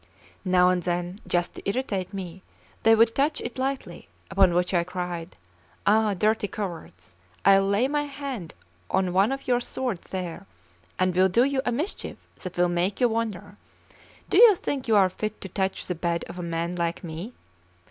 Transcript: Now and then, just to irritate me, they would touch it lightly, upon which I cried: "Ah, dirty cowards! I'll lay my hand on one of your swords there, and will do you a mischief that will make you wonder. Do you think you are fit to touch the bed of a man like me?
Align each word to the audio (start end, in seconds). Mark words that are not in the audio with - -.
Now 0.43 0.69
and 0.71 0.81
then, 0.81 1.21
just 1.27 1.53
to 1.53 1.69
irritate 1.69 2.11
me, 2.11 2.41
they 2.81 2.95
would 2.95 3.13
touch 3.13 3.39
it 3.39 3.59
lightly, 3.59 4.07
upon 4.31 4.55
which 4.55 4.73
I 4.73 4.83
cried: 4.83 5.37
"Ah, 5.85 6.15
dirty 6.15 6.47
cowards! 6.47 7.13
I'll 7.45 7.67
lay 7.67 7.87
my 7.87 8.05
hand 8.05 8.55
on 8.89 9.13
one 9.13 9.31
of 9.31 9.47
your 9.47 9.59
swords 9.59 10.09
there, 10.09 10.47
and 10.97 11.15
will 11.15 11.29
do 11.29 11.43
you 11.43 11.61
a 11.67 11.71
mischief 11.71 12.17
that 12.41 12.57
will 12.57 12.67
make 12.67 12.99
you 12.99 13.09
wonder. 13.09 13.57
Do 14.27 14.39
you 14.39 14.55
think 14.55 14.87
you 14.87 14.95
are 14.95 15.07
fit 15.07 15.39
to 15.41 15.49
touch 15.49 15.85
the 15.85 15.93
bed 15.93 16.23
of 16.27 16.39
a 16.39 16.41
man 16.41 16.75
like 16.75 17.03
me? 17.03 17.33